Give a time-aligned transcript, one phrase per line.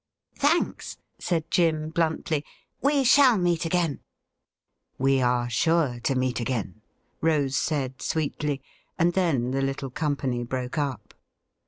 [0.49, 2.43] 'Thanks,' said Jim bluntly;'
[2.81, 3.99] we shall meet again.'
[4.97, 6.81] 'We are sure to meet again,'
[7.21, 8.63] Rose said sweetly,
[8.97, 11.13] and then the little company broke up.